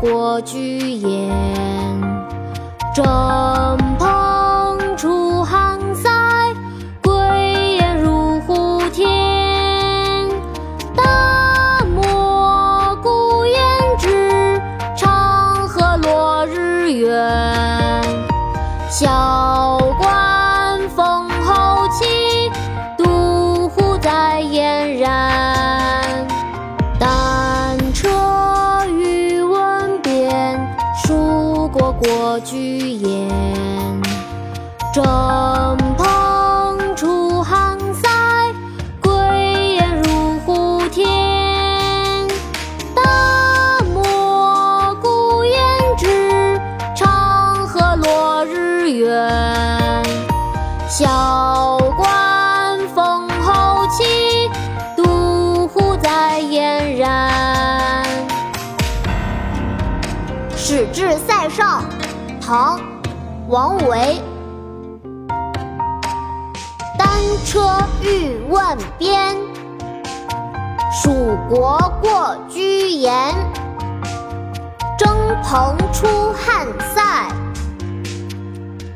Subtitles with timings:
[0.00, 1.30] 过居延。
[2.94, 3.04] 征
[3.98, 6.10] 蓬出汉塞，
[7.02, 7.12] 归
[7.76, 10.28] 雁入胡天。
[10.96, 13.56] 大漠孤烟
[13.98, 14.60] 直，
[14.96, 18.02] 长河落日圆。
[18.90, 19.27] 萧
[31.98, 33.28] 过居延。
[34.94, 38.08] 征蓬出汉塞，
[39.00, 39.12] 归
[39.74, 42.26] 雁入胡天。
[42.94, 45.56] 大漠孤烟
[45.98, 46.60] 直，
[46.96, 49.08] 长河落日圆。
[50.88, 51.06] 萧
[60.92, 61.82] 至塞上》
[62.46, 62.78] 唐·
[63.48, 64.20] 王维。
[66.98, 67.08] 单
[67.44, 69.36] 车欲问边，
[70.92, 73.34] 属国过居延。
[74.98, 75.10] 征
[75.42, 77.28] 蓬出汉塞，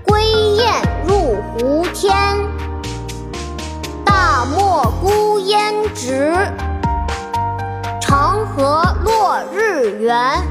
[0.05, 0.23] 归
[0.57, 0.75] 雁
[1.07, 2.15] 入胡天。
[4.05, 6.35] 大漠孤烟直，
[8.01, 10.43] 长河落日圆。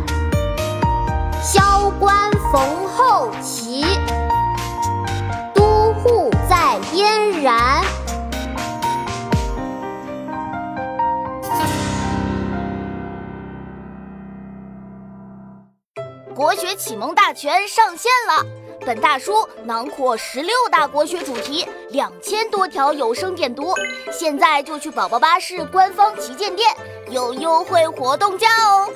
[1.41, 3.83] 萧关逢候骑，
[5.55, 7.83] 都护在燕然。
[16.35, 18.45] 国学启蒙大全上线了！
[18.85, 23.73] 本大书囊括十六大国学主题，两千多条有声点读。
[24.11, 26.71] 现在就去宝宝巴士官方旗舰店，
[27.09, 28.87] 有优惠活动价哦！